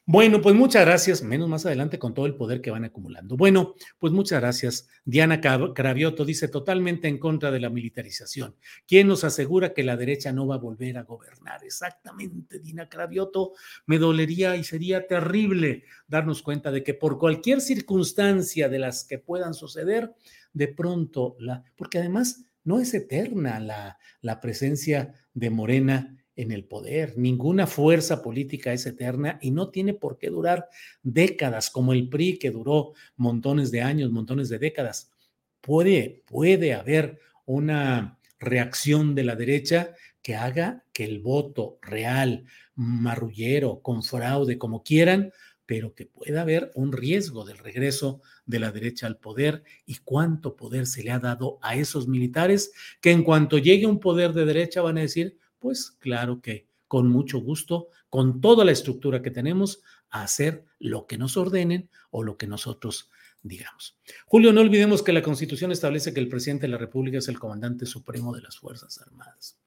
[0.06, 3.38] Bueno, pues muchas gracias, menos más adelante con todo el poder que van acumulando.
[3.38, 4.90] Bueno, pues muchas gracias.
[5.06, 8.58] Diana Cravioto dice totalmente en contra de la militarización.
[8.86, 11.64] ¿Quién nos asegura que la derecha no va a volver a gobernar?
[11.64, 13.54] Exactamente, Diana Cravioto.
[13.86, 19.20] Me dolería y sería terrible darnos cuenta de que por cualquier circunstancia de las que
[19.20, 20.14] puedan suceder,
[20.52, 26.64] de pronto la, porque además no es eterna la, la presencia de Morena en el
[26.66, 27.18] poder.
[27.18, 30.70] Ninguna fuerza política es eterna y no tiene por qué durar
[31.02, 35.12] décadas como el PRI que duró montones de años, montones de décadas.
[35.62, 43.82] Puede, puede haber una reacción de la derecha que haga que el voto real, marrullero,
[43.82, 45.32] con fraude, como quieran,
[45.66, 50.56] pero que pueda haber un riesgo del regreso de la derecha al poder y cuánto
[50.56, 54.46] poder se le ha dado a esos militares que en cuanto llegue un poder de
[54.46, 59.32] derecha van a decir, pues claro que con mucho gusto, con toda la estructura que
[59.32, 63.10] tenemos, hacer lo que nos ordenen o lo que nosotros
[63.42, 63.98] digamos.
[64.26, 67.40] Julio, no olvidemos que la Constitución establece que el presidente de la República es el
[67.40, 69.58] comandante supremo de las Fuerzas Armadas.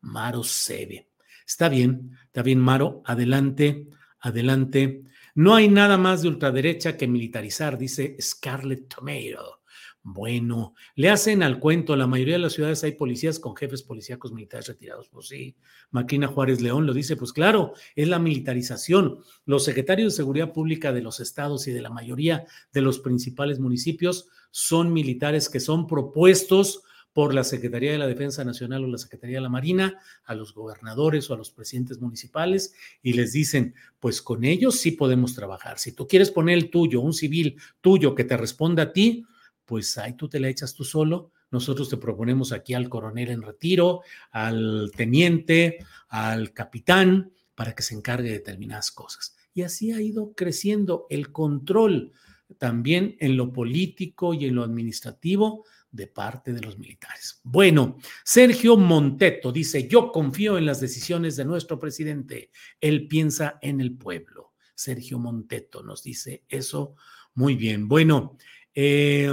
[0.00, 1.08] Maro Sebe.
[1.44, 3.88] Está bien, está bien, Maro, adelante,
[4.20, 5.02] adelante.
[5.34, 9.59] No hay nada más de ultraderecha que militarizar, dice Scarlett Tomato.
[10.02, 14.32] Bueno, le hacen al cuento, la mayoría de las ciudades hay policías con jefes policíacos
[14.32, 15.08] militares retirados.
[15.10, 15.56] Pues sí,
[15.90, 19.18] Maquina Juárez León lo dice, pues claro, es la militarización.
[19.44, 23.58] Los secretarios de Seguridad Pública de los estados y de la mayoría de los principales
[23.60, 26.82] municipios son militares que son propuestos
[27.12, 30.54] por la Secretaría de la Defensa Nacional o la Secretaría de la Marina a los
[30.54, 32.72] gobernadores o a los presidentes municipales
[33.02, 35.78] y les dicen, pues con ellos sí podemos trabajar.
[35.78, 39.26] Si tú quieres poner el tuyo, un civil tuyo que te responda a ti,
[39.70, 41.30] pues ahí tú te la echas tú solo.
[41.52, 44.00] Nosotros te proponemos aquí al coronel en retiro,
[44.32, 49.36] al teniente, al capitán, para que se encargue de determinadas cosas.
[49.54, 52.10] Y así ha ido creciendo el control
[52.58, 57.40] también en lo político y en lo administrativo de parte de los militares.
[57.44, 62.50] Bueno, Sergio Monteto dice, yo confío en las decisiones de nuestro presidente.
[62.80, 64.52] Él piensa en el pueblo.
[64.74, 66.96] Sergio Monteto nos dice eso
[67.34, 67.88] muy bien.
[67.88, 68.36] Bueno,
[68.74, 69.32] eh,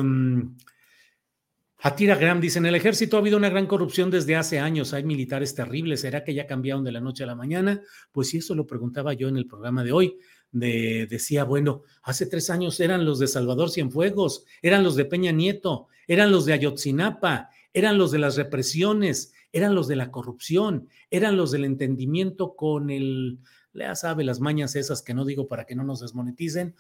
[1.79, 5.03] Atira Graham dice, en el ejército ha habido una gran corrupción desde hace años, hay
[5.03, 7.81] militares terribles, ¿será que ya cambiaron de la noche a la mañana?
[8.11, 10.17] Pues sí, eso lo preguntaba yo en el programa de hoy.
[10.51, 15.31] De, decía, bueno, hace tres años eran los de Salvador Cienfuegos, eran los de Peña
[15.31, 20.87] Nieto, eran los de Ayotzinapa, eran los de las represiones, eran los de la corrupción,
[21.11, 23.39] eran los del entendimiento con el,
[23.73, 26.75] ya sabe, las mañas esas que no digo para que no nos desmoneticen,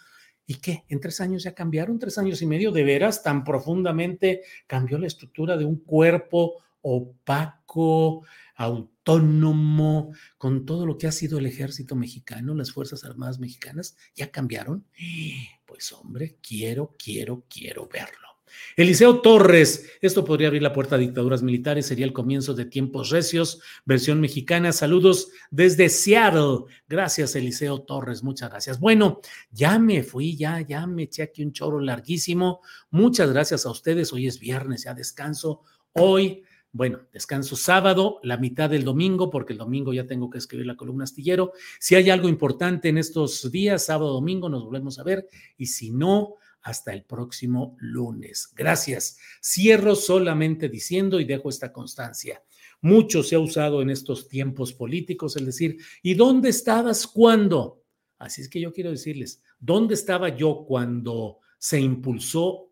[0.49, 0.85] ¿Y qué?
[0.87, 1.99] ¿En tres años ya cambiaron?
[1.99, 2.71] ¿Tres años y medio?
[2.71, 8.25] ¿De veras tan profundamente cambió la estructura de un cuerpo opaco,
[8.55, 13.97] autónomo, con todo lo que ha sido el ejército mexicano, las Fuerzas Armadas mexicanas?
[14.15, 14.85] ¿Ya cambiaron?
[15.67, 18.26] Pues hombre, quiero, quiero, quiero verlo.
[18.75, 23.09] Eliseo Torres, esto podría abrir la puerta a dictaduras militares, sería el comienzo de tiempos
[23.09, 24.71] recios, versión mexicana.
[24.71, 26.65] Saludos desde Seattle.
[26.87, 28.79] Gracias, Eliseo Torres, muchas gracias.
[28.79, 29.21] Bueno,
[29.51, 32.61] ya me fui, ya, ya me eché aquí un choro larguísimo.
[32.89, 34.13] Muchas gracias a ustedes.
[34.13, 35.61] Hoy es viernes, ya descanso.
[35.93, 36.43] Hoy
[36.77, 40.75] bueno, descanso sábado, la mitad del domingo, porque el domingo ya tengo que escribir la
[40.75, 41.53] columna astillero.
[41.79, 45.27] Si hay algo importante en estos días, sábado, domingo, nos volvemos a ver.
[45.57, 48.49] Y si no, hasta el próximo lunes.
[48.55, 49.17] Gracias.
[49.41, 52.43] Cierro solamente diciendo y dejo esta constancia.
[52.81, 57.83] Mucho se ha usado en estos tiempos políticos el decir, ¿y dónde estabas cuando?
[58.19, 62.71] Así es que yo quiero decirles, ¿dónde estaba yo cuando se impulsó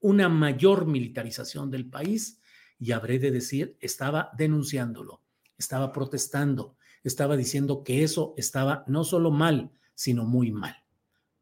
[0.00, 2.40] una mayor militarización del país?
[2.78, 5.22] Y habré de decir, estaba denunciándolo,
[5.56, 10.76] estaba protestando, estaba diciendo que eso estaba no solo mal, sino muy mal.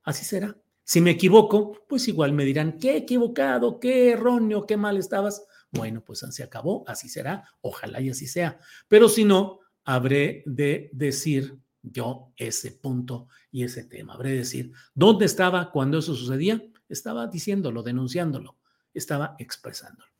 [0.02, 0.56] Así será.
[0.84, 5.46] Si me equivoco, pues igual me dirán, qué equivocado, qué erróneo, qué mal estabas.
[5.70, 8.58] Bueno, pues se acabó, así será, ojalá y así sea.
[8.86, 14.14] Pero si no, habré de decir yo ese punto y ese tema.
[14.14, 16.62] Habré de decir, ¿dónde estaba cuando eso sucedía?
[16.88, 18.56] Estaba diciéndolo, denunciándolo,
[18.92, 20.10] estaba expresándolo.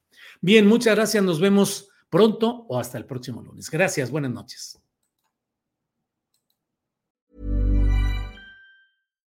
[0.41, 3.71] Bien, muchas gracias, nos vemos pronto o hasta el próximo lunes.
[3.71, 4.84] Gracias, buenas noches.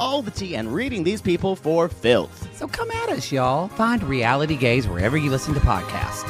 [0.00, 2.48] all the tea and reading these people for filth.
[2.56, 3.68] so come at us, y'all.
[3.68, 6.24] Find Reality Gaze wherever you listen to podcasts.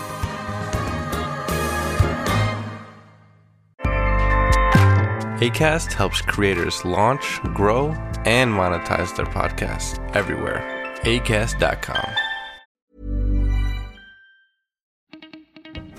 [5.40, 7.94] ACAST helps creators launch, grow,
[8.26, 10.60] and monetize their podcasts everywhere.
[11.04, 12.04] ACAST.com.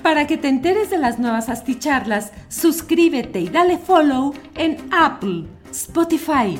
[0.03, 6.59] Para que te enteres de las nuevas asticharlas, suscríbete y dale follow en Apple, Spotify,